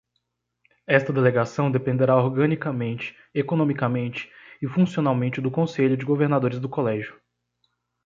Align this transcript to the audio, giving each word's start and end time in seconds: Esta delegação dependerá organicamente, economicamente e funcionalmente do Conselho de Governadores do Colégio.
Esta 0.87 1.13
delegação 1.13 1.69
dependerá 1.71 2.15
organicamente, 2.17 3.15
economicamente 3.35 4.31
e 4.59 4.67
funcionalmente 4.67 5.39
do 5.39 5.51
Conselho 5.51 5.95
de 5.95 6.03
Governadores 6.03 6.57
do 6.59 6.67
Colégio. 6.67 7.21